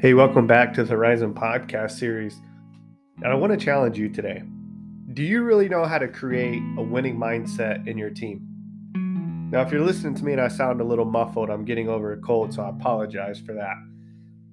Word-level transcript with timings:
Hey, 0.00 0.14
welcome 0.14 0.46
back 0.46 0.74
to 0.74 0.84
the 0.84 0.90
Horizon 0.92 1.34
podcast 1.34 1.90
series. 1.98 2.40
And 3.16 3.26
I 3.26 3.34
want 3.34 3.50
to 3.50 3.56
challenge 3.56 3.98
you 3.98 4.08
today. 4.08 4.44
Do 5.12 5.24
you 5.24 5.42
really 5.42 5.68
know 5.68 5.86
how 5.86 5.98
to 5.98 6.06
create 6.06 6.62
a 6.76 6.82
winning 6.82 7.18
mindset 7.18 7.84
in 7.88 7.98
your 7.98 8.10
team? 8.10 8.46
Now, 9.50 9.62
if 9.62 9.72
you're 9.72 9.84
listening 9.84 10.14
to 10.14 10.24
me 10.24 10.30
and 10.30 10.40
I 10.40 10.46
sound 10.46 10.80
a 10.80 10.84
little 10.84 11.04
muffled, 11.04 11.50
I'm 11.50 11.64
getting 11.64 11.88
over 11.88 12.12
a 12.12 12.16
cold, 12.16 12.54
so 12.54 12.62
I 12.62 12.68
apologize 12.68 13.40
for 13.40 13.54
that. 13.54 13.74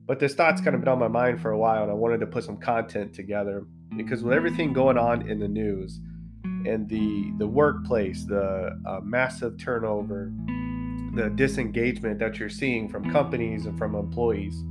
But 0.07 0.17
this 0.17 0.33
thought's 0.33 0.61
kind 0.61 0.73
of 0.73 0.81
been 0.81 0.87
on 0.87 0.97
my 0.97 1.07
mind 1.07 1.39
for 1.39 1.51
a 1.51 1.59
while, 1.59 1.83
and 1.83 1.91
I 1.91 1.93
wanted 1.93 2.21
to 2.21 2.25
put 2.25 2.43
some 2.43 2.57
content 2.57 3.13
together 3.13 3.67
because 3.95 4.23
with 4.23 4.33
everything 4.33 4.73
going 4.73 4.97
on 4.97 5.29
in 5.29 5.37
the 5.37 5.47
news 5.47 5.99
and 6.43 6.89
the 6.89 7.31
the 7.37 7.47
workplace, 7.47 8.25
the 8.25 8.81
uh, 8.83 8.99
massive 9.03 9.59
turnover, 9.59 10.33
the 11.13 11.31
disengagement 11.35 12.17
that 12.17 12.39
you're 12.39 12.49
seeing 12.49 12.89
from 12.89 13.11
companies 13.11 13.67
and 13.67 13.77
from 13.77 13.93
employees, 13.93 14.63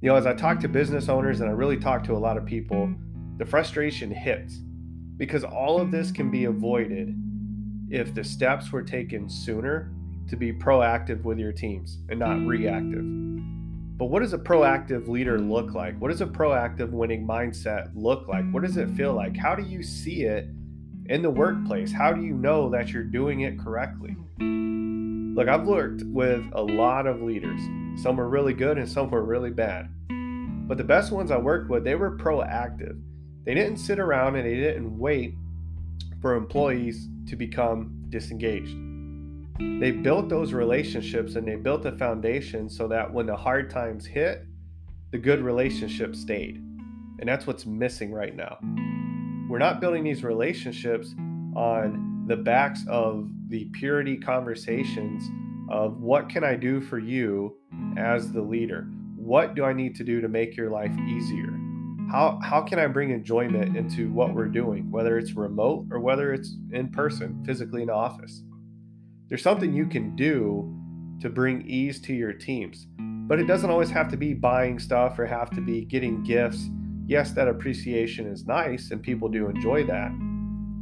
you 0.00 0.10
know, 0.10 0.16
as 0.16 0.26
I 0.26 0.34
talk 0.34 0.60
to 0.60 0.68
business 0.68 1.08
owners 1.08 1.40
and 1.40 1.48
I 1.48 1.52
really 1.52 1.78
talk 1.78 2.04
to 2.04 2.12
a 2.12 2.18
lot 2.18 2.36
of 2.36 2.44
people, 2.44 2.92
the 3.38 3.46
frustration 3.46 4.10
hits 4.10 4.60
because 5.16 5.42
all 5.42 5.80
of 5.80 5.90
this 5.90 6.12
can 6.12 6.30
be 6.30 6.44
avoided 6.44 7.14
if 7.88 8.14
the 8.14 8.22
steps 8.22 8.72
were 8.72 8.82
taken 8.82 9.28
sooner 9.28 9.90
to 10.28 10.36
be 10.36 10.52
proactive 10.52 11.22
with 11.22 11.38
your 11.38 11.52
teams 11.52 11.98
and 12.10 12.18
not 12.18 12.38
reactive. 12.46 13.04
But 13.96 14.06
what 14.06 14.20
does 14.20 14.34
a 14.34 14.38
proactive 14.38 15.08
leader 15.08 15.38
look 15.38 15.72
like? 15.72 15.98
What 15.98 16.10
does 16.10 16.20
a 16.20 16.26
proactive 16.26 16.90
winning 16.90 17.26
mindset 17.26 17.90
look 17.94 18.28
like? 18.28 18.44
What 18.50 18.64
does 18.64 18.76
it 18.76 18.90
feel 18.90 19.14
like? 19.14 19.34
How 19.34 19.54
do 19.54 19.62
you 19.62 19.82
see 19.82 20.24
it 20.24 20.48
in 21.06 21.22
the 21.22 21.30
workplace? 21.30 21.90
How 21.90 22.12
do 22.12 22.20
you 22.20 22.34
know 22.34 22.68
that 22.68 22.90
you're 22.90 23.02
doing 23.02 23.40
it 23.40 23.58
correctly? 23.58 24.14
Look, 24.38 25.48
I've 25.48 25.66
worked 25.66 26.02
with 26.04 26.44
a 26.52 26.62
lot 26.62 27.06
of 27.06 27.22
leaders. 27.22 27.62
Some 27.96 28.16
were 28.16 28.28
really 28.28 28.52
good 28.52 28.78
and 28.78 28.88
some 28.88 29.10
were 29.10 29.24
really 29.24 29.50
bad. 29.50 29.88
But 30.68 30.78
the 30.78 30.84
best 30.84 31.12
ones 31.12 31.30
I 31.30 31.38
worked 31.38 31.70
with, 31.70 31.84
they 31.84 31.94
were 31.94 32.16
proactive. 32.18 33.00
They 33.44 33.54
didn't 33.54 33.78
sit 33.78 33.98
around 33.98 34.36
and 34.36 34.44
they 34.44 34.56
didn't 34.56 34.98
wait 34.98 35.34
for 36.20 36.34
employees 36.34 37.08
to 37.28 37.36
become 37.36 38.04
disengaged. 38.08 38.76
They 39.80 39.90
built 39.90 40.28
those 40.28 40.52
relationships 40.52 41.36
and 41.36 41.46
they 41.46 41.56
built 41.56 41.86
a 41.86 41.92
foundation 41.92 42.68
so 42.68 42.88
that 42.88 43.12
when 43.12 43.26
the 43.26 43.36
hard 43.36 43.70
times 43.70 44.04
hit, 44.04 44.44
the 45.12 45.18
good 45.18 45.40
relationships 45.40 46.20
stayed. 46.20 46.56
And 47.18 47.28
that's 47.28 47.46
what's 47.46 47.64
missing 47.64 48.12
right 48.12 48.34
now. 48.36 48.58
We're 49.48 49.58
not 49.58 49.80
building 49.80 50.04
these 50.04 50.24
relationships 50.24 51.14
on 51.54 52.24
the 52.26 52.36
backs 52.36 52.84
of 52.88 53.30
the 53.48 53.66
purity 53.72 54.18
conversations 54.18 55.22
of 55.70 56.00
what 56.00 56.28
can 56.28 56.44
I 56.44 56.56
do 56.56 56.80
for 56.80 56.98
you 56.98 57.56
as 57.98 58.32
the 58.32 58.42
leader? 58.42 58.86
what 59.26 59.56
do 59.56 59.64
I 59.64 59.72
need 59.72 59.96
to 59.96 60.04
do 60.04 60.20
to 60.20 60.28
make 60.28 60.56
your 60.56 60.70
life 60.70 60.96
easier? 61.08 61.52
How, 62.10 62.38
how 62.40 62.62
can 62.62 62.78
I 62.78 62.86
bring 62.86 63.10
enjoyment 63.10 63.76
into 63.76 64.12
what 64.12 64.32
we're 64.32 64.46
doing, 64.46 64.88
whether 64.88 65.18
it's 65.18 65.32
remote 65.32 65.86
or 65.90 65.98
whether 65.98 66.32
it's 66.32 66.54
in 66.70 66.90
person, 66.90 67.42
physically 67.44 67.82
in 67.82 67.90
office? 67.90 68.44
There's 69.28 69.42
something 69.42 69.74
you 69.74 69.86
can 69.86 70.14
do 70.14 70.72
to 71.20 71.28
bring 71.28 71.66
ease 71.66 72.00
to 72.02 72.14
your 72.14 72.32
teams, 72.32 72.86
but 73.00 73.40
it 73.40 73.48
doesn't 73.48 73.68
always 73.68 73.90
have 73.90 74.08
to 74.10 74.16
be 74.16 74.32
buying 74.32 74.78
stuff 74.78 75.18
or 75.18 75.26
have 75.26 75.50
to 75.50 75.60
be 75.60 75.84
getting 75.84 76.22
gifts. 76.22 76.68
Yes, 77.08 77.32
that 77.32 77.48
appreciation 77.48 78.28
is 78.28 78.46
nice 78.46 78.92
and 78.92 79.02
people 79.02 79.28
do 79.28 79.48
enjoy 79.48 79.84
that, 79.86 80.12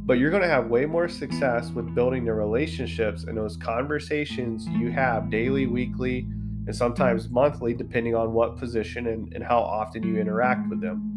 but 0.05 0.19
you're 0.19 0.29
going 0.29 0.43
to 0.43 0.47
have 0.47 0.67
way 0.67 0.85
more 0.85 1.07
success 1.07 1.71
with 1.71 1.95
building 1.95 2.25
the 2.25 2.33
relationships 2.33 3.23
and 3.23 3.35
those 3.35 3.57
conversations 3.57 4.67
you 4.67 4.91
have 4.91 5.31
daily, 5.31 5.65
weekly, 5.65 6.27
and 6.67 6.75
sometimes 6.75 7.25
hmm. 7.25 7.33
monthly, 7.33 7.73
depending 7.73 8.15
on 8.15 8.33
what 8.33 8.57
position 8.57 9.07
and, 9.07 9.33
and 9.33 9.43
how 9.43 9.59
often 9.59 10.03
you 10.03 10.17
interact 10.17 10.69
with 10.69 10.81
them. 10.81 11.11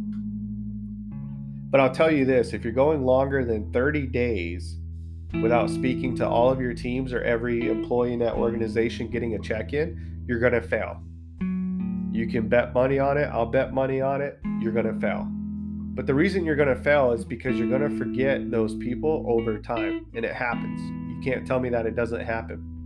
But 1.70 1.80
I'll 1.80 1.92
tell 1.92 2.10
you 2.10 2.24
this 2.24 2.52
if 2.52 2.64
you're 2.64 2.72
going 2.72 3.04
longer 3.04 3.44
than 3.44 3.70
30 3.72 4.06
days 4.06 4.78
without 5.42 5.68
speaking 5.68 6.16
to 6.16 6.26
all 6.26 6.50
of 6.50 6.60
your 6.60 6.72
teams 6.72 7.12
or 7.12 7.22
every 7.22 7.68
employee 7.68 8.14
in 8.14 8.18
that 8.20 8.34
organization 8.34 9.08
getting 9.08 9.34
a 9.34 9.38
check 9.38 9.74
in, 9.74 10.24
you're 10.26 10.40
going 10.40 10.54
to 10.54 10.62
fail. 10.62 11.02
You 12.10 12.26
can 12.26 12.48
bet 12.48 12.72
money 12.72 12.98
on 12.98 13.18
it. 13.18 13.26
I'll 13.26 13.46
bet 13.46 13.74
money 13.74 14.00
on 14.00 14.22
it. 14.22 14.40
You're 14.60 14.72
going 14.72 14.92
to 14.92 14.98
fail. 14.98 15.28
But 15.98 16.06
the 16.06 16.14
reason 16.14 16.44
you're 16.44 16.56
going 16.56 16.74
to 16.74 16.82
fail 16.82 17.12
is 17.12 17.24
because 17.24 17.58
you're 17.58 17.68
going 17.68 17.88
to 17.88 17.96
forget 17.98 18.50
those 18.50 18.74
people 18.76 19.26
over 19.28 19.58
time, 19.58 20.06
and 20.14 20.24
it 20.24 20.32
happens. 20.32 20.80
You 20.80 21.20
can't 21.22 21.46
tell 21.46 21.60
me 21.60 21.68
that 21.70 21.86
it 21.86 21.96
doesn't 21.96 22.20
happen. 22.20 22.77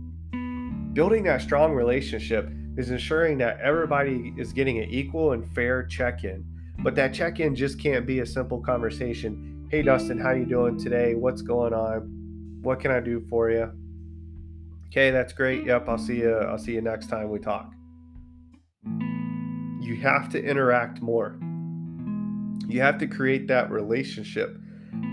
Building 0.93 1.23
that 1.23 1.41
strong 1.41 1.73
relationship 1.73 2.51
is 2.77 2.91
ensuring 2.91 3.39
that 3.39 3.59
everybody 3.59 4.31
is 4.37 4.53
getting 4.53 4.77
an 4.77 4.91
equal 4.91 5.31
and 5.31 5.51
fair 5.55 5.81
check-in. 5.81 6.45
But 6.83 6.93
that 6.95 7.15
check-in 7.15 7.55
just 7.55 7.79
can't 7.79 8.05
be 8.05 8.19
a 8.19 8.25
simple 8.27 8.61
conversation. 8.61 9.67
Hey 9.71 9.81
Dustin, 9.81 10.19
how 10.19 10.29
are 10.29 10.37
you 10.37 10.45
doing 10.45 10.77
today? 10.77 11.15
What's 11.15 11.41
going 11.41 11.73
on? 11.73 12.59
What 12.61 12.79
can 12.79 12.91
I 12.91 12.99
do 12.99 13.25
for 13.27 13.49
you? 13.49 13.71
Okay, 14.89 15.09
that's 15.09 15.33
great. 15.33 15.65
Yep, 15.65 15.89
I'll 15.89 15.97
see 15.97 16.17
you 16.17 16.35
I'll 16.35 16.59
see 16.59 16.73
you 16.73 16.81
next 16.81 17.07
time 17.07 17.31
we 17.31 17.39
talk. 17.39 17.71
You 19.81 19.95
have 20.03 20.29
to 20.29 20.43
interact 20.43 21.01
more. 21.01 21.39
You 22.67 22.81
have 22.81 22.99
to 22.99 23.07
create 23.07 23.47
that 23.47 23.71
relationship 23.71 24.55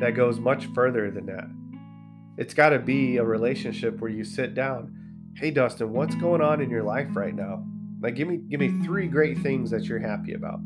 that 0.00 0.10
goes 0.10 0.38
much 0.38 0.66
further 0.74 1.10
than 1.10 1.24
that. 1.26 1.48
It's 2.36 2.52
got 2.52 2.70
to 2.70 2.78
be 2.78 3.16
a 3.16 3.24
relationship 3.24 3.98
where 4.00 4.10
you 4.10 4.24
sit 4.24 4.54
down 4.54 4.99
hey 5.40 5.50
Dustin, 5.50 5.90
what's 5.90 6.14
going 6.16 6.42
on 6.42 6.60
in 6.60 6.68
your 6.68 6.82
life 6.82 7.16
right 7.16 7.34
now? 7.34 7.64
Like 8.02 8.14
give 8.14 8.28
me 8.28 8.36
give 8.36 8.60
me 8.60 8.78
three 8.84 9.08
great 9.08 9.38
things 9.38 9.70
that 9.70 9.84
you're 9.84 9.98
happy 9.98 10.34
about. 10.34 10.60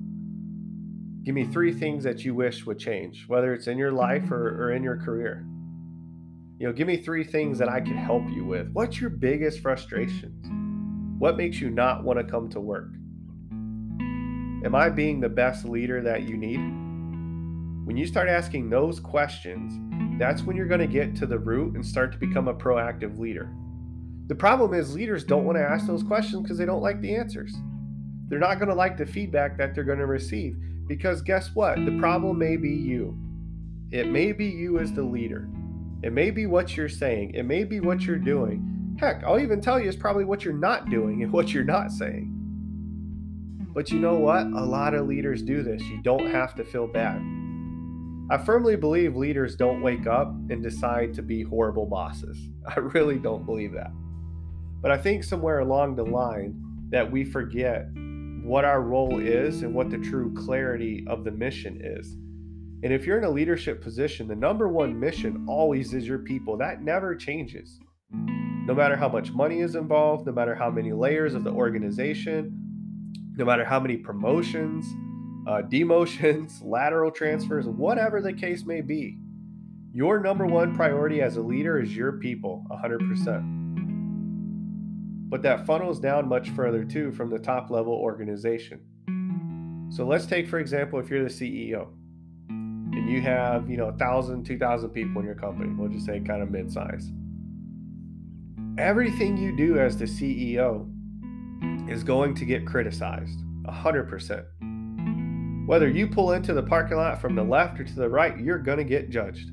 Give 1.23 1.33
me 1.33 1.45
three 1.45 1.73
things 1.73 2.03
that 2.03 2.25
you 2.25 2.35
wish 2.35 2.67
would 2.67 2.81
change, 2.81 3.25
whether 3.29 3.55
it's 3.55 3.69
in 3.69 3.79
your 3.79 3.93
life 3.93 4.33
or, 4.33 4.65
or 4.65 4.73
in 4.73 4.83
your 4.83 4.97
career. 4.97 5.47
You 6.59 6.67
know, 6.67 6.73
give 6.73 6.89
me 6.89 6.97
three 6.97 7.23
things 7.23 7.57
that 7.59 7.69
I 7.69 7.81
can 7.81 7.97
help 7.97 8.29
you 8.31 8.45
with. 8.45 8.69
What's 8.73 9.01
your 9.01 9.11
biggest 9.11 9.61
frustrations? 9.61 10.45
What 11.21 11.37
makes 11.37 11.61
you 11.61 11.71
not 11.71 12.03
want 12.03 12.19
to 12.19 12.25
come 12.25 12.51
to 12.51 12.61
work? 12.61 12.91
Am 14.65 14.75
I 14.75 14.89
being 14.89 15.21
the 15.21 15.29
best 15.29 15.65
leader 15.65 16.03
that 16.03 16.25
you 16.25 16.37
need? 16.37 16.59
When 17.87 17.97
you 17.97 18.07
start 18.07 18.29
asking 18.29 18.71
those 18.71 18.99
questions, 18.99 20.19
that's 20.19 20.43
when 20.43 20.57
you're 20.57 20.67
going 20.67 20.81
to 20.81 20.89
get 20.89 21.15
to 21.17 21.27
the 21.27 21.39
root 21.39 21.77
and 21.77 21.87
start 21.87 22.11
to 22.11 22.19
become 22.19 22.49
a 22.49 22.55
proactive 22.55 23.21
leader. 23.21 23.55
The 24.27 24.35
problem 24.35 24.73
is 24.73 24.95
leaders 24.95 25.25
don't 25.25 25.45
want 25.45 25.59
to 25.59 25.63
ask 25.63 25.87
those 25.87 26.03
questions 26.03 26.43
because 26.43 26.57
they 26.57 26.65
don't 26.65 26.83
like 26.83 27.01
the 27.01 27.15
answers. 27.15 27.55
They're 28.29 28.39
not 28.39 28.59
going 28.59 28.69
to 28.69 28.75
like 28.75 28.97
the 28.97 29.05
feedback 29.05 29.59
that 29.59 29.75
they're 29.75 29.85
going 29.85 29.99
to 29.99 30.07
receive 30.07 30.57
because 30.87 31.23
guess 31.23 31.55
what? 31.55 31.77
The 31.85 31.99
problem 31.99 32.39
may 32.39 32.57
be 32.57 32.71
you. 32.71 33.19
It 33.91 34.09
may 34.09 34.33
be 34.33 34.47
you 34.47 34.79
as 34.79 34.93
the 34.93 35.03
leader. 35.03 35.49
It 36.03 36.13
may 36.13 36.31
be 36.31 36.47
what 36.47 36.77
you're 36.77 36.89
saying. 36.89 37.35
It 37.35 37.45
may 37.45 37.65
be 37.65 37.81
what 37.81 38.03
you're 38.03 38.17
doing. 38.17 38.97
Heck, 38.99 39.23
I'll 39.25 39.41
even 39.41 39.61
tell 39.61 39.79
you 39.79 39.89
it's 39.89 39.97
probably 39.97 40.25
what 40.25 40.45
you're 40.45 40.55
not 40.55 40.91
doing 40.91 41.23
and 41.23 41.33
what 41.33 41.53
you're 41.53 41.65
not 41.65 41.91
saying. 41.91 42.31
But 43.75 43.91
you 43.91 43.99
know 43.99 44.15
what? 44.15 44.47
A 44.47 44.65
lot 44.65 44.95
of 44.95 45.07
leaders 45.07 45.43
do 45.43 45.63
this. 45.63 45.83
You 45.83 46.01
don't 46.03 46.31
have 46.31 46.55
to 46.57 46.65
feel 46.65 46.87
bad. 46.87 47.21
I 48.31 48.39
firmly 48.39 48.77
believe 48.77 49.17
leaders 49.17 49.57
don't 49.57 49.83
wake 49.83 50.07
up 50.07 50.29
and 50.49 50.63
decide 50.63 51.13
to 51.15 51.23
be 51.23 51.43
horrible 51.43 51.87
bosses. 51.87 52.49
I 52.67 52.79
really 52.79 53.19
don't 53.19 53.45
believe 53.45 53.73
that. 53.73 53.91
But 54.85 54.93
I 54.93 54.99
think 54.99 55.25
somewhere 55.25 55.61
along 55.61 55.97
the 55.97 56.05
line 56.05 56.61
that 56.91 57.11
we 57.11 57.25
forget 57.25 57.87
what 58.43 58.67
our 58.67 58.83
role 58.83 59.19
is 59.19 59.63
and 59.63 59.75
what 59.75 59.89
the 59.89 59.97
true 59.97 60.35
clarity 60.35 61.07
of 61.09 61.25
the 61.25 61.31
mission 61.31 61.81
is. 61.83 62.19
And 62.83 62.93
if 62.93 63.07
you're 63.07 63.17
in 63.17 63.25
a 63.25 63.31
leadership 63.31 63.81
position, 63.81 64.29
the 64.29 64.35
number 64.35 64.69
one 64.69 65.01
mission 65.01 65.47
always 65.49 65.95
is 65.95 66.07
your 66.07 66.19
people. 66.19 66.59
That 66.59 66.83
never 66.83 67.17
changes. 67.17 67.81
No 68.13 68.75
matter 68.75 68.95
how 68.95 69.09
much 69.09 69.33
money 69.33 69.61
is 69.61 69.75
involved, 69.75 70.27
no 70.27 70.33
matter 70.33 70.55
how 70.55 70.69
many 70.69 70.93
layers 70.93 71.33
of 71.33 71.45
the 71.45 71.51
organization, 71.53 72.53
no 73.39 73.47
matter 73.47 73.65
how 73.65 73.81
many 73.81 73.97
promotions, 73.97 74.85
uh, 75.49 75.63
demotions, 75.71 76.61
lateral 76.63 77.11
transfers, 77.11 77.67
whatever 77.67 78.21
the 78.21 78.35
case 78.35 78.67
may 78.67 78.83
be, 78.83 79.17
your 79.95 80.21
number 80.21 80.45
one 80.45 80.75
priority 80.75 81.23
as 81.23 81.39
a 81.39 81.41
leader 81.41 81.81
is 81.81 81.97
your 81.97 82.19
people 82.19 82.67
100%. 82.71 83.64
But 85.29 85.43
that 85.43 85.67
funnels 85.67 85.99
down 86.01 86.29
much 86.29 86.51
further 86.51 86.85
too 86.85 87.13
from 87.13 87.31
the 87.31 87.39
top 87.39 87.71
level 87.71 87.93
organization. 87.93 88.81
So 89.91 90.07
let's 90.07 90.27
take, 90.27 90.49
for 90.49 90.59
example, 90.59 90.99
if 90.99 91.09
you're 91.09 91.23
the 91.23 91.31
CEO 91.31 91.89
and 92.49 93.09
you 93.09 93.21
have, 93.21 93.69
you 93.71 93.77
know, 93.77 93.87
1,000, 93.87 94.45
2,000 94.45 94.91
people 94.91 95.21
in 95.21 95.27
your 95.27 95.35
company, 95.35 95.73
we'll 95.73 95.89
just 95.89 96.07
say 96.07 96.21
kind 96.21 96.43
of 96.43 96.51
mid 96.51 96.71
size. 96.73 97.11
Everything 98.77 99.37
you 99.37 99.57
do 99.57 99.79
as 99.79 99.97
the 99.97 100.05
CEO 100.05 100.91
is 101.89 102.03
going 102.03 102.35
to 102.35 102.45
get 102.45 102.67
criticized 102.67 103.39
100%. 103.67 104.45
Whether 105.67 105.89
you 105.89 106.09
pull 106.09 106.33
into 106.33 106.53
the 106.53 106.63
parking 106.63 106.97
lot 106.97 107.21
from 107.21 107.35
the 107.35 107.45
left 107.45 107.81
or 107.81 107.85
to 107.85 107.95
the 107.95 108.09
right, 108.09 108.39
you're 108.39 108.59
going 108.59 108.79
to 108.79 108.85
get 108.85 109.11
judged. 109.11 109.51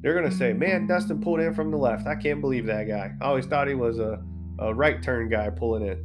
They're 0.00 0.18
going 0.18 0.30
to 0.30 0.36
say, 0.36 0.52
Man, 0.52 0.86
Dustin 0.86 1.20
pulled 1.20 1.40
in 1.40 1.54
from 1.54 1.70
the 1.70 1.76
left. 1.76 2.06
I 2.06 2.14
can't 2.16 2.40
believe 2.40 2.66
that 2.66 2.88
guy. 2.88 3.12
I 3.20 3.24
always 3.24 3.46
thought 3.46 3.68
he 3.68 3.74
was 3.74 3.98
a 3.98 4.22
a 4.58 4.74
right 4.74 5.02
turn 5.02 5.28
guy 5.28 5.50
pulling 5.50 5.86
in. 5.86 6.04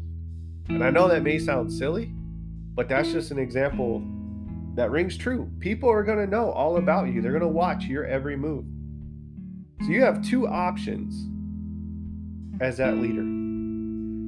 And 0.69 0.83
I 0.83 0.89
know 0.89 1.07
that 1.07 1.23
may 1.23 1.39
sound 1.39 1.71
silly, 1.71 2.11
but 2.75 2.87
that's 2.87 3.11
just 3.11 3.31
an 3.31 3.39
example 3.39 4.03
that 4.75 4.91
rings 4.91 5.17
true. 5.17 5.49
People 5.59 5.89
are 5.89 6.03
going 6.03 6.17
to 6.17 6.27
know 6.27 6.51
all 6.51 6.77
about 6.77 7.07
you, 7.07 7.21
they're 7.21 7.31
going 7.31 7.41
to 7.41 7.47
watch 7.47 7.85
your 7.85 8.05
every 8.05 8.37
move. 8.37 8.65
So 9.81 9.87
you 9.87 10.03
have 10.03 10.21
two 10.21 10.47
options 10.47 11.27
as 12.61 12.77
that 12.77 12.97
leader. 12.97 13.23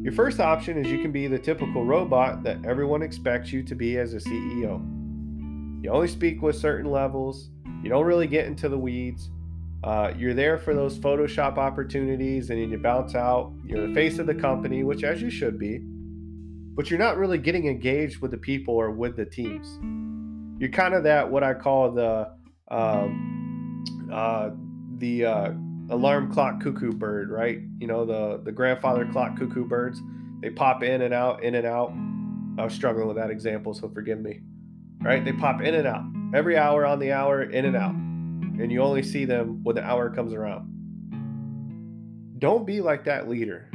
Your 0.03 0.11
first 0.11 0.39
option 0.39 0.77
is 0.77 0.91
you 0.91 0.99
can 0.99 1.11
be 1.11 1.27
the 1.27 1.39
typical 1.39 1.85
robot 1.85 2.43
that 2.43 2.65
everyone 2.65 3.01
expects 3.01 3.53
you 3.53 3.63
to 3.63 3.75
be 3.75 3.97
as 3.97 4.13
a 4.13 4.17
CEO. 4.17 4.81
You 5.83 5.91
only 5.91 6.07
speak 6.07 6.41
with 6.41 6.57
certain 6.57 6.91
levels, 6.91 7.49
you 7.83 7.89
don't 7.89 8.05
really 8.05 8.27
get 8.27 8.45
into 8.45 8.67
the 8.67 8.77
weeds. 8.77 9.29
Uh, 9.83 10.13
you're 10.17 10.33
there 10.33 10.57
for 10.57 10.73
those 10.73 10.97
photo 10.97 11.27
op 11.41 11.57
opportunities 11.57 12.49
and 12.49 12.71
you 12.71 12.77
bounce 12.77 13.15
out. 13.15 13.51
You're 13.65 13.87
the 13.87 13.93
face 13.93 14.17
of 14.17 14.27
the 14.27 14.35
company, 14.35 14.83
which 14.83 15.03
as 15.03 15.21
you 15.21 15.29
should 15.29 15.59
be, 15.59 15.79
but 16.73 16.89
you're 16.89 16.99
not 16.99 17.17
really 17.17 17.37
getting 17.37 17.67
engaged 17.67 18.19
with 18.21 18.31
the 18.31 18.37
people 18.37 18.75
or 18.75 18.91
with 18.91 19.17
the 19.17 19.25
teams. 19.25 19.77
You're 20.61 20.71
kind 20.71 20.93
of 20.93 21.03
that 21.03 21.29
what 21.29 21.43
I 21.43 21.53
call 21.53 21.91
the 21.91 22.31
um, 22.69 23.83
uh, 24.11 24.51
the 24.99 25.25
uh, 25.25 25.51
alarm 25.89 26.31
clock 26.31 26.61
cuckoo 26.61 26.93
bird, 26.93 27.29
right? 27.29 27.59
You 27.79 27.87
know 27.87 28.05
the 28.05 28.41
the 28.41 28.53
grandfather 28.53 29.05
clock 29.11 29.37
cuckoo 29.37 29.65
birds. 29.65 30.01
They 30.41 30.49
pop 30.49 30.81
in 30.81 31.01
and 31.01 31.13
out, 31.13 31.43
in 31.43 31.55
and 31.55 31.67
out. 31.67 31.93
I 32.57 32.63
was 32.63 32.73
struggling 32.73 33.07
with 33.07 33.17
that 33.17 33.29
example, 33.29 33.73
so 33.73 33.89
forgive 33.89 34.19
me. 34.19 34.39
Right? 35.01 35.25
They 35.25 35.33
pop 35.33 35.61
in 35.61 35.75
and 35.75 35.87
out 35.87 36.03
every 36.33 36.57
hour 36.57 36.85
on 36.85 36.99
the 36.99 37.11
hour, 37.11 37.43
in 37.43 37.65
and 37.65 37.75
out, 37.75 37.95
and 38.59 38.71
you 38.71 38.81
only 38.81 39.03
see 39.03 39.25
them 39.25 39.63
when 39.63 39.75
the 39.75 39.83
hour 39.83 40.09
comes 40.09 40.33
around. 40.33 40.69
Don't 42.39 42.65
be 42.65 42.81
like 42.81 43.05
that 43.05 43.29
leader. 43.29 43.69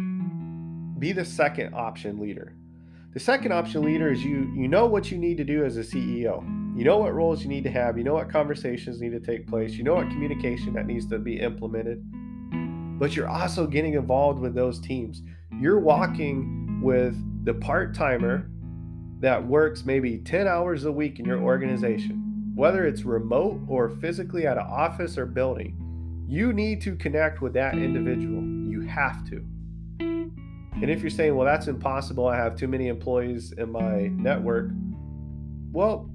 Be 0.98 1.12
the 1.12 1.24
second 1.24 1.74
option 1.74 2.18
leader. 2.18 2.54
The 3.14 3.20
second 3.20 3.52
option 3.52 3.82
leader 3.82 4.12
is 4.12 4.22
you 4.22 4.52
you 4.54 4.68
know 4.68 4.86
what 4.86 5.10
you 5.10 5.18
need 5.18 5.38
to 5.38 5.44
do 5.44 5.64
as 5.64 5.76
a 5.76 5.80
CEO. 5.80 6.42
You 6.76 6.84
know 6.84 6.98
what 6.98 7.14
roles 7.14 7.42
you 7.42 7.48
need 7.48 7.64
to 7.64 7.70
have, 7.70 7.96
you 7.98 8.04
know 8.04 8.14
what 8.14 8.30
conversations 8.30 9.00
need 9.00 9.12
to 9.12 9.20
take 9.20 9.48
place, 9.48 9.72
you 9.72 9.82
know 9.82 9.94
what 9.94 10.08
communication 10.10 10.74
that 10.74 10.86
needs 10.86 11.06
to 11.06 11.18
be 11.18 11.40
implemented. 11.40 12.04
But 12.98 13.16
you're 13.16 13.28
also 13.28 13.66
getting 13.66 13.94
involved 13.94 14.40
with 14.40 14.54
those 14.54 14.78
teams. 14.80 15.22
You're 15.60 15.80
walking 15.80 16.80
with 16.82 17.16
the 17.44 17.54
part-timer 17.54 18.50
that 19.20 19.44
works 19.44 19.84
maybe 19.84 20.18
10 20.18 20.46
hours 20.46 20.84
a 20.84 20.92
week 20.92 21.18
in 21.18 21.24
your 21.24 21.40
organization, 21.40 22.27
whether 22.58 22.84
it's 22.84 23.04
remote 23.04 23.60
or 23.68 23.88
physically 23.88 24.44
at 24.44 24.56
an 24.56 24.66
office 24.68 25.16
or 25.16 25.24
building. 25.24 25.76
You 26.26 26.52
need 26.52 26.80
to 26.82 26.96
connect 26.96 27.40
with 27.40 27.52
that 27.52 27.74
individual. 27.74 28.42
You 28.68 28.80
have 28.80 29.24
to. 29.30 29.46
And 30.00 30.90
if 30.90 31.00
you're 31.00 31.08
saying, 31.08 31.36
well, 31.36 31.46
that's 31.46 31.68
impossible, 31.68 32.26
I 32.26 32.34
have 32.34 32.56
too 32.56 32.66
many 32.66 32.88
employees 32.88 33.52
in 33.52 33.70
my 33.70 34.08
network, 34.08 34.72
well, 35.70 36.10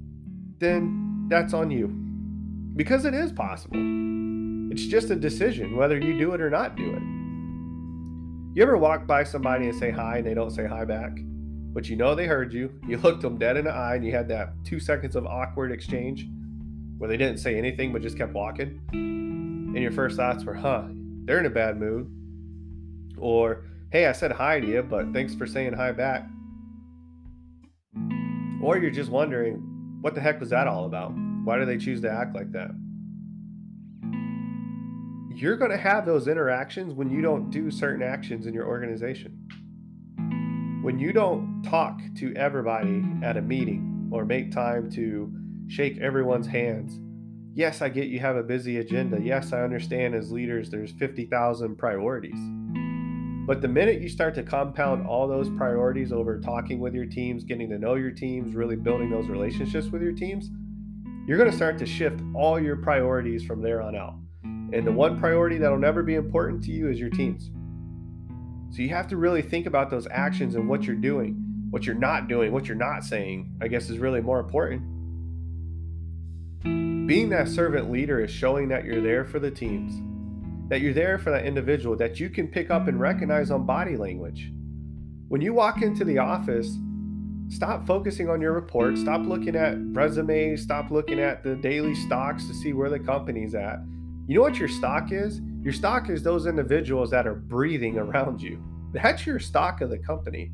then 0.58 1.28
that's 1.30 1.54
on 1.54 1.70
you. 1.70 1.88
Because 2.76 3.06
it 3.06 3.14
is 3.14 3.32
possible. 3.32 3.78
It's 4.70 4.84
just 4.84 5.08
a 5.08 5.16
decision 5.16 5.76
whether 5.76 5.98
you 5.98 6.18
do 6.18 6.34
it 6.34 6.42
or 6.42 6.50
not 6.50 6.76
do 6.76 6.92
it. 6.92 7.02
You 8.54 8.62
ever 8.62 8.76
walk 8.76 9.06
by 9.06 9.24
somebody 9.24 9.68
and 9.68 9.78
say 9.78 9.90
hi 9.90 10.18
and 10.18 10.26
they 10.26 10.34
don't 10.34 10.50
say 10.50 10.66
hi 10.66 10.84
back? 10.84 11.12
But 11.74 11.88
you 11.88 11.96
know 11.96 12.14
they 12.14 12.26
heard 12.26 12.52
you. 12.52 12.72
You 12.86 12.98
looked 12.98 13.22
them 13.22 13.36
dead 13.36 13.56
in 13.56 13.64
the 13.64 13.72
eye 13.72 13.96
and 13.96 14.06
you 14.06 14.12
had 14.12 14.28
that 14.28 14.52
two 14.64 14.78
seconds 14.78 15.16
of 15.16 15.26
awkward 15.26 15.72
exchange 15.72 16.28
where 16.98 17.10
they 17.10 17.16
didn't 17.16 17.38
say 17.38 17.58
anything 17.58 17.92
but 17.92 18.00
just 18.00 18.16
kept 18.16 18.32
walking. 18.32 18.80
And 18.92 19.76
your 19.76 19.90
first 19.90 20.16
thoughts 20.16 20.44
were, 20.44 20.54
huh, 20.54 20.84
they're 21.24 21.40
in 21.40 21.46
a 21.46 21.50
bad 21.50 21.78
mood. 21.78 22.08
Or, 23.18 23.64
hey, 23.90 24.06
I 24.06 24.12
said 24.12 24.30
hi 24.30 24.60
to 24.60 24.66
you, 24.66 24.82
but 24.82 25.12
thanks 25.12 25.34
for 25.34 25.48
saying 25.48 25.72
hi 25.72 25.90
back. 25.90 26.28
Or 28.62 28.78
you're 28.78 28.92
just 28.92 29.10
wondering, 29.10 29.98
what 30.00 30.14
the 30.14 30.20
heck 30.20 30.38
was 30.38 30.50
that 30.50 30.68
all 30.68 30.86
about? 30.86 31.12
Why 31.44 31.58
do 31.58 31.64
they 31.64 31.76
choose 31.76 32.00
to 32.02 32.10
act 32.10 32.36
like 32.36 32.52
that? 32.52 32.70
You're 35.34 35.56
going 35.56 35.72
to 35.72 35.76
have 35.76 36.06
those 36.06 36.28
interactions 36.28 36.94
when 36.94 37.10
you 37.10 37.20
don't 37.20 37.50
do 37.50 37.68
certain 37.72 38.02
actions 38.02 38.46
in 38.46 38.54
your 38.54 38.68
organization. 38.68 39.48
When 40.84 40.98
you 40.98 41.14
don't 41.14 41.62
talk 41.62 42.02
to 42.18 42.34
everybody 42.34 43.02
at 43.22 43.38
a 43.38 43.40
meeting 43.40 44.10
or 44.12 44.26
make 44.26 44.52
time 44.52 44.90
to 44.90 45.32
shake 45.66 45.96
everyone's 45.96 46.46
hands. 46.46 47.00
Yes, 47.54 47.80
I 47.80 47.88
get 47.88 48.08
you 48.08 48.20
have 48.20 48.36
a 48.36 48.42
busy 48.42 48.76
agenda. 48.76 49.18
Yes, 49.18 49.54
I 49.54 49.62
understand 49.62 50.14
as 50.14 50.30
leaders 50.30 50.68
there's 50.68 50.92
50,000 50.92 51.76
priorities. 51.76 52.38
But 53.46 53.62
the 53.62 53.68
minute 53.68 54.02
you 54.02 54.10
start 54.10 54.34
to 54.34 54.42
compound 54.42 55.06
all 55.06 55.26
those 55.26 55.48
priorities 55.56 56.12
over 56.12 56.38
talking 56.38 56.80
with 56.80 56.92
your 56.92 57.06
teams, 57.06 57.44
getting 57.44 57.70
to 57.70 57.78
know 57.78 57.94
your 57.94 58.10
teams, 58.10 58.54
really 58.54 58.76
building 58.76 59.08
those 59.08 59.28
relationships 59.28 59.86
with 59.86 60.02
your 60.02 60.12
teams, 60.12 60.50
you're 61.26 61.38
going 61.38 61.50
to 61.50 61.56
start 61.56 61.78
to 61.78 61.86
shift 61.86 62.20
all 62.34 62.60
your 62.60 62.76
priorities 62.76 63.42
from 63.42 63.62
there 63.62 63.80
on 63.80 63.96
out. 63.96 64.16
And 64.42 64.86
the 64.86 64.92
one 64.92 65.18
priority 65.18 65.56
that'll 65.56 65.78
never 65.78 66.02
be 66.02 66.16
important 66.16 66.62
to 66.64 66.72
you 66.72 66.90
is 66.90 67.00
your 67.00 67.08
teams. 67.08 67.50
So 68.74 68.82
you 68.82 68.88
have 68.88 69.06
to 69.08 69.16
really 69.16 69.42
think 69.42 69.66
about 69.66 69.88
those 69.88 70.08
actions 70.10 70.56
and 70.56 70.68
what 70.68 70.82
you're 70.82 70.96
doing, 70.96 71.68
what 71.70 71.86
you're 71.86 71.94
not 71.94 72.26
doing, 72.26 72.50
what 72.50 72.66
you're 72.66 72.76
not 72.76 73.04
saying, 73.04 73.56
I 73.60 73.68
guess 73.68 73.88
is 73.88 73.98
really 73.98 74.20
more 74.20 74.40
important. 74.40 74.82
Being 77.06 77.28
that 77.28 77.46
servant 77.46 77.92
leader 77.92 78.18
is 78.18 78.32
showing 78.32 78.68
that 78.68 78.84
you're 78.84 79.00
there 79.00 79.24
for 79.24 79.38
the 79.38 79.50
teams 79.50 79.94
that 80.68 80.80
you're 80.80 80.94
there 80.94 81.18
for 81.18 81.30
that 81.30 81.44
individual 81.44 81.96
that 81.96 82.18
you 82.18 82.30
can 82.30 82.48
pick 82.48 82.70
up 82.70 82.88
and 82.88 82.98
recognize 82.98 83.50
on 83.50 83.66
body 83.66 83.96
language. 83.96 84.50
When 85.28 85.40
you 85.40 85.52
walk 85.52 85.82
into 85.82 86.04
the 86.04 86.18
office, 86.18 86.78
stop 87.48 87.86
focusing 87.86 88.30
on 88.30 88.40
your 88.40 88.52
report, 88.52 88.96
stop 88.96 89.26
looking 89.26 89.56
at 89.56 89.76
resumes, 89.92 90.62
stop 90.62 90.90
looking 90.90 91.20
at 91.20 91.44
the 91.44 91.54
daily 91.56 91.94
stocks 91.94 92.46
to 92.46 92.54
see 92.54 92.72
where 92.72 92.88
the 92.88 92.98
company's 92.98 93.54
at. 93.54 93.80
You 94.26 94.36
know 94.36 94.40
what 94.40 94.58
your 94.58 94.68
stock 94.68 95.12
is? 95.12 95.40
Your 95.64 95.72
stock 95.72 96.10
is 96.10 96.22
those 96.22 96.46
individuals 96.46 97.10
that 97.12 97.26
are 97.26 97.34
breathing 97.34 97.96
around 97.96 98.42
you. 98.42 98.62
That's 98.92 99.24
your 99.24 99.38
stock 99.38 99.80
of 99.80 99.88
the 99.88 99.96
company. 99.96 100.52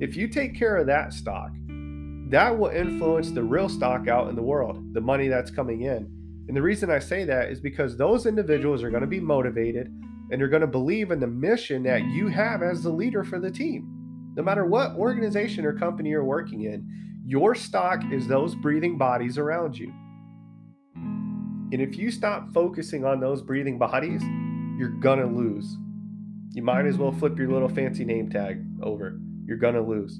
If 0.00 0.16
you 0.16 0.26
take 0.26 0.58
care 0.58 0.78
of 0.78 0.86
that 0.86 1.12
stock, 1.12 1.50
that 2.30 2.58
will 2.58 2.70
influence 2.70 3.30
the 3.30 3.42
real 3.42 3.68
stock 3.68 4.08
out 4.08 4.30
in 4.30 4.36
the 4.36 4.42
world, 4.42 4.94
the 4.94 5.02
money 5.02 5.28
that's 5.28 5.50
coming 5.50 5.82
in. 5.82 6.10
And 6.48 6.56
the 6.56 6.62
reason 6.62 6.90
I 6.90 6.98
say 6.98 7.24
that 7.24 7.50
is 7.50 7.60
because 7.60 7.98
those 7.98 8.24
individuals 8.24 8.82
are 8.82 8.88
going 8.88 9.02
to 9.02 9.06
be 9.06 9.20
motivated 9.20 9.88
and 10.30 10.40
they're 10.40 10.48
going 10.48 10.62
to 10.62 10.66
believe 10.66 11.10
in 11.10 11.20
the 11.20 11.26
mission 11.26 11.82
that 11.82 12.02
you 12.06 12.28
have 12.28 12.62
as 12.62 12.82
the 12.82 12.90
leader 12.90 13.24
for 13.24 13.38
the 13.38 13.50
team. 13.50 14.32
No 14.34 14.42
matter 14.42 14.64
what 14.64 14.92
organization 14.92 15.66
or 15.66 15.78
company 15.78 16.08
you're 16.08 16.24
working 16.24 16.62
in, 16.62 16.88
your 17.26 17.54
stock 17.54 18.00
is 18.10 18.26
those 18.26 18.54
breathing 18.54 18.96
bodies 18.96 19.36
around 19.36 19.76
you. 19.76 19.92
And 21.70 21.82
if 21.82 21.98
you 21.98 22.10
stop 22.10 22.50
focusing 22.54 23.04
on 23.04 23.20
those 23.20 23.42
breathing 23.42 23.76
bodies, 23.76 24.22
you're 24.78 24.90
to 25.18 25.26
lose. 25.26 25.76
You 26.52 26.62
might 26.62 26.86
as 26.86 26.96
well 26.96 27.10
flip 27.10 27.36
your 27.36 27.50
little 27.50 27.68
fancy 27.68 28.04
name 28.04 28.30
tag 28.30 28.64
over. 28.80 29.18
You're 29.44 29.58
to 29.74 29.82
lose. 29.82 30.18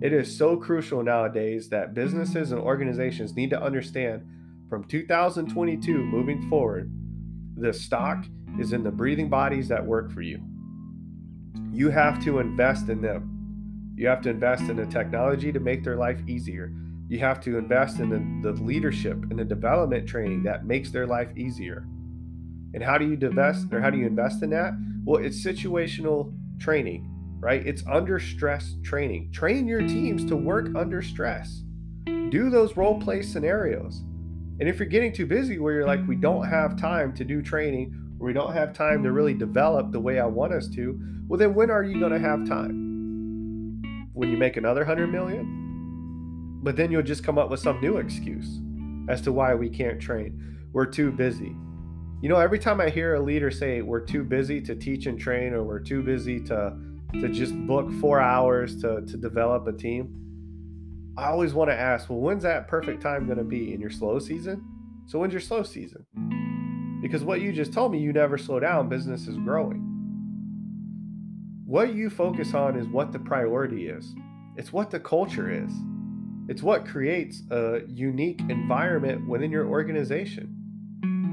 It 0.00 0.12
is 0.12 0.36
so 0.36 0.56
crucial 0.56 1.04
nowadays 1.04 1.68
that 1.68 1.94
businesses 1.94 2.50
and 2.50 2.60
organizations 2.60 3.36
need 3.36 3.50
to 3.50 3.62
understand 3.62 4.26
from 4.68 4.84
2022 4.84 5.96
moving 5.96 6.48
forward, 6.48 6.90
the 7.56 7.72
stock 7.72 8.24
is 8.58 8.72
in 8.72 8.82
the 8.82 8.90
breathing 8.90 9.28
bodies 9.28 9.68
that 9.68 9.86
work 9.86 10.10
for 10.10 10.22
you. 10.22 10.40
You 11.70 11.90
have 11.90 12.24
to 12.24 12.40
invest 12.40 12.88
in 12.88 13.00
them. 13.00 13.94
You 13.96 14.08
have 14.08 14.22
to 14.22 14.30
invest 14.30 14.64
in 14.64 14.76
the 14.76 14.86
technology 14.86 15.52
to 15.52 15.60
make 15.60 15.84
their 15.84 15.96
life 15.96 16.20
easier. 16.26 16.72
You 17.08 17.20
have 17.20 17.40
to 17.42 17.58
invest 17.58 18.00
in 18.00 18.08
the, 18.42 18.50
the 18.52 18.60
leadership 18.62 19.18
and 19.30 19.38
the 19.38 19.44
development 19.44 20.08
training 20.08 20.42
that 20.42 20.64
makes 20.64 20.90
their 20.90 21.06
life 21.06 21.28
easier. 21.36 21.86
And 22.74 22.82
how 22.82 22.98
do 22.98 23.06
you 23.06 23.12
invest 23.14 23.72
or 23.72 23.80
how 23.80 23.90
do 23.90 23.98
you 23.98 24.06
invest 24.06 24.42
in 24.42 24.50
that? 24.50 24.72
Well, 25.04 25.22
it's 25.22 25.44
situational 25.44 26.32
training, 26.58 27.08
right? 27.40 27.66
It's 27.66 27.84
under 27.86 28.18
stress 28.18 28.76
training. 28.82 29.32
Train 29.32 29.66
your 29.66 29.80
teams 29.80 30.24
to 30.26 30.36
work 30.36 30.68
under 30.74 31.02
stress. 31.02 31.62
Do 32.06 32.48
those 32.50 32.76
role 32.76 33.00
play 33.00 33.22
scenarios. 33.22 34.02
And 34.60 34.68
if 34.68 34.78
you're 34.78 34.88
getting 34.88 35.12
too 35.12 35.26
busy 35.26 35.58
where 35.58 35.74
you're 35.74 35.86
like, 35.86 36.06
we 36.06 36.16
don't 36.16 36.48
have 36.48 36.78
time 36.78 37.12
to 37.14 37.24
do 37.24 37.42
training, 37.42 37.94
or 38.20 38.26
we 38.26 38.32
don't 38.32 38.52
have 38.52 38.72
time 38.72 39.02
to 39.02 39.12
really 39.12 39.34
develop 39.34 39.90
the 39.90 40.00
way 40.00 40.20
I 40.20 40.26
want 40.26 40.52
us 40.52 40.68
to, 40.68 40.98
well, 41.26 41.38
then 41.38 41.54
when 41.54 41.70
are 41.70 41.82
you 41.82 41.98
going 41.98 42.12
to 42.12 42.18
have 42.18 42.46
time? 42.46 44.10
When 44.12 44.30
you 44.30 44.36
make 44.36 44.56
another 44.56 44.84
hundred 44.84 45.08
million? 45.08 46.60
But 46.62 46.76
then 46.76 46.92
you'll 46.92 47.02
just 47.02 47.24
come 47.24 47.38
up 47.38 47.50
with 47.50 47.60
some 47.60 47.80
new 47.80 47.96
excuse 47.96 48.60
as 49.08 49.20
to 49.22 49.32
why 49.32 49.54
we 49.54 49.68
can't 49.68 50.00
train. 50.00 50.68
We're 50.72 50.86
too 50.86 51.10
busy. 51.10 51.56
You 52.22 52.28
know, 52.28 52.36
every 52.36 52.60
time 52.60 52.80
I 52.80 52.88
hear 52.88 53.16
a 53.16 53.20
leader 53.20 53.50
say 53.50 53.82
we're 53.82 54.06
too 54.06 54.22
busy 54.22 54.60
to 54.60 54.76
teach 54.76 55.06
and 55.06 55.18
train, 55.18 55.52
or 55.52 55.64
we're 55.64 55.80
too 55.80 56.04
busy 56.04 56.38
to 56.44 56.78
to 57.14 57.28
just 57.28 57.52
book 57.66 57.90
four 58.00 58.20
hours 58.20 58.80
to, 58.80 59.02
to 59.02 59.16
develop 59.16 59.66
a 59.66 59.72
team, 59.72 61.12
I 61.18 61.26
always 61.26 61.52
want 61.52 61.68
to 61.70 61.76
ask, 61.76 62.08
well, 62.08 62.20
when's 62.20 62.44
that 62.44 62.68
perfect 62.68 63.02
time 63.02 63.26
going 63.26 63.38
to 63.38 63.44
be 63.44 63.74
in 63.74 63.80
your 63.80 63.90
slow 63.90 64.20
season? 64.20 64.64
So 65.06 65.18
when's 65.18 65.32
your 65.32 65.40
slow 65.40 65.64
season? 65.64 66.06
Because 67.02 67.24
what 67.24 67.40
you 67.40 67.52
just 67.52 67.72
told 67.72 67.90
me, 67.90 67.98
you 67.98 68.12
never 68.12 68.38
slow 68.38 68.60
down, 68.60 68.88
business 68.88 69.26
is 69.26 69.36
growing. 69.38 69.80
What 71.66 71.92
you 71.92 72.08
focus 72.08 72.54
on 72.54 72.78
is 72.78 72.86
what 72.86 73.10
the 73.10 73.18
priority 73.18 73.88
is. 73.88 74.14
It's 74.56 74.72
what 74.72 74.90
the 74.90 75.00
culture 75.00 75.50
is. 75.50 75.72
It's 76.48 76.62
what 76.62 76.86
creates 76.86 77.42
a 77.50 77.80
unique 77.88 78.40
environment 78.48 79.28
within 79.28 79.50
your 79.50 79.66
organization. 79.66 80.61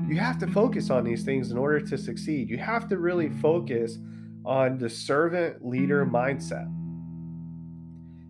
You 0.09 0.17
have 0.17 0.39
to 0.39 0.47
focus 0.47 0.89
on 0.89 1.03
these 1.03 1.23
things 1.23 1.51
in 1.51 1.57
order 1.57 1.79
to 1.79 1.95
succeed. 1.95 2.49
You 2.49 2.57
have 2.57 2.89
to 2.89 2.97
really 2.97 3.29
focus 3.29 3.99
on 4.43 4.79
the 4.79 4.89
servant 4.89 5.63
leader 5.63 6.03
mindset. 6.03 6.65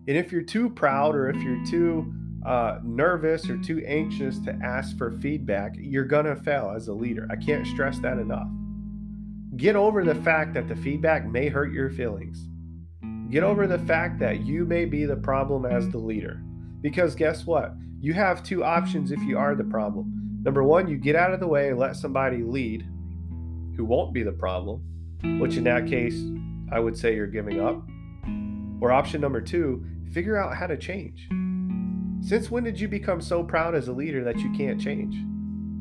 And 0.06 0.16
if 0.18 0.30
you're 0.30 0.42
too 0.42 0.68
proud 0.68 1.14
or 1.14 1.30
if 1.30 1.42
you're 1.42 1.64
too 1.64 2.12
uh, 2.44 2.80
nervous 2.84 3.48
or 3.48 3.56
too 3.56 3.82
anxious 3.86 4.38
to 4.40 4.52
ask 4.62 4.98
for 4.98 5.10
feedback, 5.10 5.72
you're 5.78 6.04
going 6.04 6.26
to 6.26 6.36
fail 6.36 6.70
as 6.76 6.88
a 6.88 6.92
leader. 6.92 7.26
I 7.30 7.36
can't 7.36 7.66
stress 7.66 7.98
that 8.00 8.18
enough. 8.18 8.48
Get 9.56 9.74
over 9.74 10.04
the 10.04 10.16
fact 10.16 10.52
that 10.54 10.68
the 10.68 10.76
feedback 10.76 11.26
may 11.26 11.48
hurt 11.48 11.72
your 11.72 11.88
feelings. 11.88 12.46
Get 13.30 13.42
over 13.42 13.66
the 13.66 13.78
fact 13.78 14.18
that 14.18 14.44
you 14.44 14.66
may 14.66 14.84
be 14.84 15.06
the 15.06 15.16
problem 15.16 15.64
as 15.64 15.88
the 15.88 15.98
leader. 15.98 16.42
Because 16.82 17.14
guess 17.14 17.46
what? 17.46 17.72
You 18.00 18.12
have 18.12 18.42
two 18.42 18.64
options 18.64 19.12
if 19.12 19.22
you 19.22 19.38
are 19.38 19.54
the 19.54 19.64
problem. 19.64 20.20
Number 20.42 20.64
one, 20.64 20.88
you 20.88 20.96
get 20.96 21.16
out 21.16 21.34
of 21.34 21.40
the 21.40 21.46
way 21.46 21.68
and 21.68 21.78
let 21.78 21.96
somebody 21.96 22.42
lead 22.42 22.82
who 23.76 23.84
won't 23.84 24.14
be 24.14 24.22
the 24.22 24.32
problem, 24.32 24.82
which 25.38 25.56
in 25.56 25.64
that 25.64 25.86
case, 25.86 26.18
I 26.72 26.80
would 26.80 26.96
say 26.96 27.14
you're 27.14 27.26
giving 27.26 27.60
up. 27.60 27.82
Or 28.80 28.90
option 28.90 29.20
number 29.20 29.42
two, 29.42 29.84
figure 30.12 30.38
out 30.38 30.56
how 30.56 30.66
to 30.66 30.78
change. 30.78 31.28
Since 32.22 32.50
when 32.50 32.64
did 32.64 32.80
you 32.80 32.88
become 32.88 33.20
so 33.20 33.42
proud 33.42 33.74
as 33.74 33.88
a 33.88 33.92
leader 33.92 34.24
that 34.24 34.38
you 34.38 34.50
can't 34.52 34.80
change? 34.80 35.14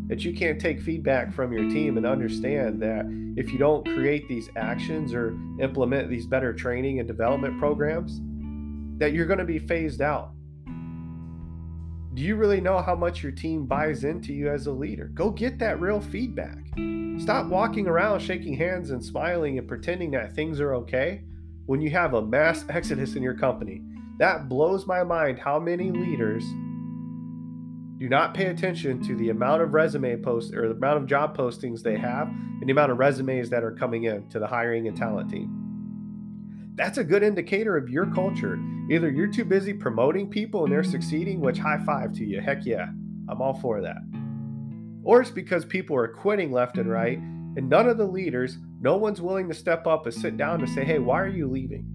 That 0.10 0.26
you 0.26 0.34
can't 0.34 0.60
take 0.60 0.82
feedback 0.82 1.34
from 1.34 1.54
your 1.54 1.70
team 1.70 1.96
and 1.96 2.06
understand 2.06 2.82
that 2.82 3.06
if 3.38 3.54
you 3.54 3.60
don't 3.60 3.86
create 3.86 4.28
these 4.28 4.50
actions 4.58 5.14
or 5.14 5.38
implement 5.62 6.10
these 6.10 6.26
better 6.26 6.54
training 6.54 7.00
and 7.00 7.08
development 7.08 7.60
programs, 7.60 8.20
that 9.00 9.14
you're 9.14 9.26
going 9.26 9.40
to 9.40 9.46
be 9.46 9.60
phased 9.60 10.02
out 10.02 10.32
do 12.14 12.24
you 12.24 12.36
really 12.36 12.60
know 12.60 12.82
how 12.82 12.96
much 12.96 13.22
your 13.22 13.32
team 13.32 13.66
buys 13.66 14.04
into 14.04 14.34
you 14.34 14.50
as 14.50 14.66
a 14.66 14.72
leader? 14.72 15.12
Go 15.14 15.30
get 15.30 15.60
that 15.60 15.80
real 15.80 16.02
feedback. 16.02 16.58
Stop 17.20 17.48
walking 17.48 17.88
around 17.88 18.20
shaking 18.20 18.56
hands 18.56 18.90
and 18.90 19.04
smiling 19.04 19.60
and 19.60 19.68
pretending 19.68 20.12
that 20.12 20.34
things 20.34 20.60
are 20.60 20.74
okay 20.74 21.22
when 21.68 21.82
you 21.82 21.92
have 21.92 22.16
a 22.16 22.22
mass 22.22 22.66
exodus 22.70 23.16
in 23.16 23.22
your 23.22 23.36
company. 23.36 23.84
That 24.18 24.50
blows 24.50 24.88
my 24.88 25.04
mind 25.04 25.40
how 25.40 25.60
many 25.60 25.92
leaders 25.92 26.44
do 28.00 28.10
not 28.10 28.34
pay 28.34 28.46
attention 28.46 29.04
to 29.04 29.16
the 29.16 29.30
amount 29.30 29.62
of 29.62 29.74
resume 29.74 30.16
posts 30.18 30.54
or 30.54 30.68
the 30.68 30.76
amount 30.76 30.98
of 30.98 31.06
job 31.06 31.38
postings 31.38 31.84
they 31.84 31.98
have 31.98 32.28
and 32.28 32.64
the 32.68 32.72
amount 32.72 32.92
of 32.92 32.98
resumes 32.98 33.50
that 33.50 33.64
are 33.64 33.74
coming 33.74 34.06
in 34.06 34.28
to 34.30 34.40
the 34.40 34.48
hiring 34.48 34.88
and 34.88 34.98
talent 34.98 35.30
team. 35.30 35.69
That's 36.80 36.98
a 36.98 37.04
good 37.04 37.22
indicator 37.22 37.78
of 37.78 37.90
your 37.90 38.08
culture 38.08 38.58
Either 38.90 39.12
you're 39.12 39.28
too 39.28 39.46
busy 39.46 39.72
promoting 39.72 40.28
people 40.28 40.64
and 40.64 40.74
they're 40.74 40.84
succeeding, 40.84 41.40
which 41.40 41.60
high 41.60 41.78
five 41.86 42.12
to 42.14 42.26
you. 42.26 42.42
Heck 42.42 42.66
yeah, 42.66 42.88
I'm 43.30 43.40
all 43.40 43.54
for 43.54 43.82
that. 43.82 44.02
Or 45.04 45.22
it's 45.22 45.30
because 45.30 45.64
people 45.64 45.96
are 45.96 46.08
quitting 46.08 46.52
left 46.52 46.80
and 46.80 46.90
right, 46.90 47.20
and 47.20 47.70
none 47.70 47.88
of 47.88 48.00
the 48.00 48.08
leaders, 48.08 48.58
no 48.82 48.98
one's 48.98 49.22
willing 49.22 49.48
to 49.48 49.54
step 49.54 49.86
up 49.86 50.08
and 50.08 50.14
sit 50.14 50.38
down 50.38 50.62
and 50.62 50.70
say, 50.70 50.84
hey, 50.84 50.98
why 50.98 51.22
are 51.22 51.28
you 51.28 51.48
leaving? 51.48 51.86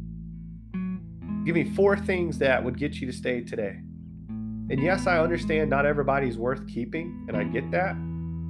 Give 1.45 1.57
me 1.57 1.65
four 1.65 1.97
things 1.97 2.39
that 2.39 2.63
would 2.63 2.79
get 2.79 2.95
you 3.01 3.09
to 3.09 3.13
stay 3.13 3.41
today. 3.41 3.81
And 4.29 4.81
yes, 4.81 5.09
I 5.09 5.19
understand 5.19 5.69
not 5.69 5.85
everybody's 5.85 6.39
worth 6.39 6.67
keeping, 6.69 7.27
and 7.27 7.37
I 7.37 7.43
get 7.43 7.73
that. 7.73 7.97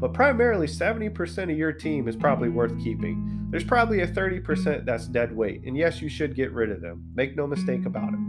But 0.01 0.13
primarily, 0.13 0.67
70% 0.67 1.45
of 1.45 1.57
your 1.57 1.73
team 1.73 2.09
is 2.09 2.17
probably 2.17 2.49
worth 2.49 2.79
keeping. 2.83 3.47
There's 3.51 3.65
probably 3.65 4.01
a 4.01 4.07
30% 4.07 4.85
that's 4.85 5.07
dead 5.07 5.35
weight. 5.35 5.63
And 5.65 5.77
yes, 5.77 6.03
you 6.03 6.09
should 6.09 6.35
get 6.35 6.53
rid 6.53 6.71
of 6.71 6.81
them. 6.81 7.05
Make 7.15 7.37
no 7.37 7.47
mistake 7.47 7.87
about 7.87 8.13
it. 8.13 8.21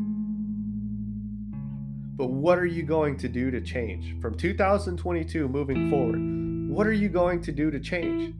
But 2.17 2.27
what 2.27 2.57
are 2.59 2.65
you 2.65 2.83
going 2.83 3.17
to 3.17 3.27
do 3.27 3.51
to 3.51 3.59
change? 3.59 4.19
From 4.21 4.35
2022 4.35 5.49
moving 5.49 5.89
forward, 5.89 6.73
what 6.73 6.87
are 6.87 6.93
you 6.93 7.09
going 7.09 7.41
to 7.41 7.51
do 7.51 7.69
to 7.71 7.79
change? 7.79 8.33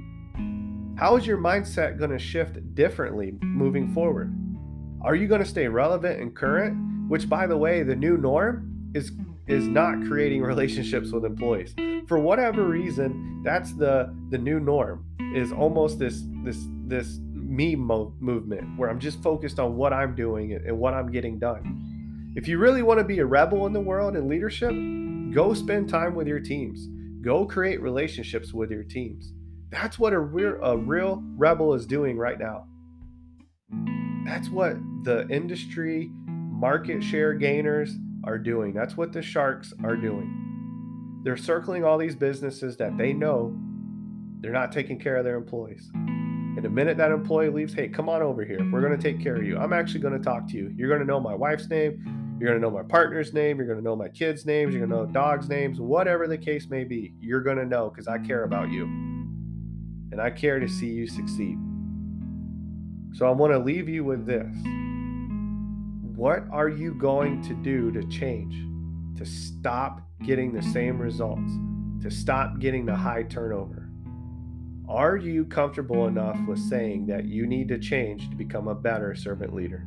How 0.98 1.18
is 1.18 1.28
your 1.28 1.38
mindset 1.38 2.00
going 2.00 2.12
to 2.12 2.20
shift 2.20 2.74
differently 2.74 3.34
moving 3.42 3.94
forward? 3.94 4.34
Are 5.02 5.16
you 5.16 5.28
going 5.28 5.42
to 5.42 5.48
stay 5.48 5.68
relevant 5.68 6.22
and 6.22 6.34
current? 6.34 7.10
Which, 7.10 7.28
by 7.28 7.48
the 7.48 7.58
way, 7.58 7.84
the 7.84 7.96
new 7.96 8.16
norm 8.16 8.92
is 8.94 9.12
is 9.48 9.68
not 9.68 10.04
creating 10.08 10.42
relationships 10.42 11.12
with 11.12 11.26
employees. 11.26 11.76
For 12.08 12.20
whatever 12.20 12.64
reason, 12.64 13.42
that's 13.44 13.74
the 13.74 14.16
the 14.30 14.38
new 14.38 14.60
norm. 14.60 15.06
Is 15.36 15.52
almost 15.52 16.00
this 16.00 16.24
this 16.44 16.66
this 16.88 17.20
me 17.34 17.76
mo- 17.76 18.14
movement 18.20 18.78
where 18.78 18.90
I'm 18.90 19.00
just 19.00 19.22
focused 19.22 19.60
on 19.60 19.76
what 19.76 19.94
I'm 19.94 20.16
doing 20.16 20.54
and 20.54 20.78
what 20.78 20.94
I'm 20.94 21.12
getting 21.12 21.40
done. 21.40 22.34
If 22.36 22.48
you 22.48 22.58
really 22.58 22.84
want 22.84 23.00
to 23.00 23.04
be 23.04 23.20
a 23.20 23.26
rebel 23.26 23.66
in 23.66 23.74
the 23.74 23.80
world 23.80 24.16
and 24.16 24.28
leadership, 24.28 24.72
go 25.34 25.54
spend 25.54 25.88
time 25.88 26.16
with 26.16 26.28
your 26.28 26.40
teams. 26.40 26.88
Go 27.22 27.46
create 27.46 27.82
relationships 27.82 28.54
with 28.54 28.72
your 28.72 28.84
teams. 28.84 29.32
That's 29.70 29.98
what 29.98 30.14
a 30.14 30.20
real, 30.20 30.60
a 30.62 30.78
real 30.78 31.24
rebel 31.38 31.74
is 31.74 31.86
doing 31.86 32.18
right 32.18 32.38
now. 32.40 32.66
That's 34.26 34.50
what 34.50 34.76
the 35.04 35.28
industry 35.30 36.10
market 36.28 37.04
share 37.04 37.34
gainers 37.34 37.92
are 38.26 38.38
doing. 38.38 38.74
That's 38.74 38.98
what 38.98 39.14
the 39.14 39.22
sharks 39.22 39.74
are 39.84 39.96
doing. 39.96 41.22
They're 41.24 41.38
circling 41.38 41.84
all 41.84 41.98
these 41.98 42.16
businesses 42.16 42.78
that 42.78 42.98
they 42.98 43.14
know 43.14 43.58
they're 44.42 44.52
not 44.52 44.72
taking 44.72 45.00
care 45.00 45.16
of 45.16 45.24
their 45.24 45.38
employees. 45.38 45.90
And 45.94 46.64
the 46.64 46.70
minute 46.70 46.98
that 46.98 47.12
employee 47.12 47.50
leaves, 47.50 47.74
hey, 47.74 47.88
come 47.88 48.10
on 48.10 48.22
over 48.22 48.46
here. 48.46 48.60
We're 48.72 48.82
going 48.82 48.98
to 48.98 49.02
take 49.02 49.22
care 49.22 49.36
of 49.36 49.44
you. 49.44 49.58
I'm 49.58 49.74
actually 49.74 50.02
going 50.02 50.18
to 50.18 50.24
talk 50.24 50.48
to 50.50 50.58
you. 50.58 50.74
You're 50.76 50.88
going 50.88 51.02
to 51.02 51.06
know 51.06 51.20
my 51.20 51.34
wife's 51.34 51.68
name. 51.68 52.38
You're 52.40 52.50
going 52.50 52.62
to 52.62 52.66
know 52.66 52.72
my 52.72 52.84
partner's 52.84 53.34
name. 53.34 53.58
You're 53.58 53.66
going 53.66 53.80
to 53.80 53.84
know 53.84 53.96
my 53.96 54.10
kids' 54.10 54.46
names. 54.46 54.74
You're 54.74 54.86
going 54.86 54.92
to 54.92 55.08
know 55.08 55.12
dogs' 55.12 55.50
names, 55.50 55.80
whatever 55.80 56.28
the 56.28 56.38
case 56.38 56.70
may 56.70 56.84
be. 56.84 57.14
You're 57.20 57.42
going 57.42 57.58
to 57.58 57.66
know 57.66 57.90
because 57.90 58.08
I 58.08 58.18
care 58.20 58.44
about 58.44 58.70
you. 58.70 58.84
And 58.84 60.22
I 60.22 60.30
care 60.30 60.60
to 60.60 60.68
see 60.68 60.88
you 60.88 61.08
succeed. 61.08 61.58
So 63.14 63.26
I 63.26 63.32
want 63.32 63.54
to 63.54 63.60
leave 63.60 63.90
you 63.90 64.04
with 64.04 64.26
this. 64.26 64.54
What 66.16 66.46
are 66.50 66.70
you 66.70 66.94
going 66.94 67.42
to 67.42 67.54
do 67.54 67.92
to 67.92 68.02
change, 68.08 68.56
to 69.18 69.26
stop 69.26 70.00
getting 70.24 70.54
the 70.54 70.62
same 70.62 70.98
results, 70.98 71.52
to 72.04 72.10
stop 72.10 72.60
getting 72.60 72.86
the 72.86 72.96
high 72.96 73.24
turnover? 73.24 73.90
Are 74.88 75.18
you 75.18 75.44
comfortable 75.44 76.08
enough 76.08 76.40
with 76.48 76.60
saying 76.60 77.08
that 77.08 77.26
you 77.26 77.46
need 77.46 77.68
to 77.68 77.78
change 77.80 78.30
to 78.30 78.36
become 78.38 78.70
a 78.70 78.76
better 78.76 79.14
servant 79.14 79.54
leader? 79.54 79.86